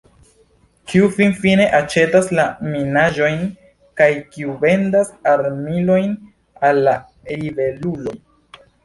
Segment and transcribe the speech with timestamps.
[0.91, 3.43] Kiu finfine aĉetas la minaĵojn
[4.01, 6.17] kaj kiu vendas armilojn
[6.71, 6.97] al la
[7.45, 8.17] ribeluloj?